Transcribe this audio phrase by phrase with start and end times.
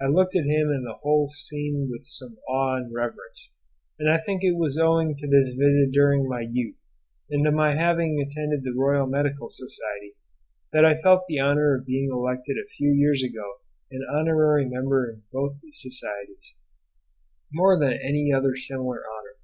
[0.00, 3.52] I looked at him and at the whole scene with some awe and reverence,
[3.98, 6.76] and I think it was owing to this visit during my youth,
[7.28, 10.14] and to my having attended the Royal Medical Society,
[10.72, 13.56] that I felt the honour of being elected a few years ago
[13.90, 16.54] an honorary member of both these Societies,
[17.52, 19.38] more than any other similar honour.